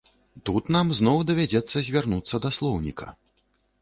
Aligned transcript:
Тут 0.49 0.69
нам 0.75 0.93
зноў 0.99 1.21
давядзецца 1.31 1.85
звярнуцца 1.91 2.43
да 2.47 2.51
слоўніка. 2.59 3.07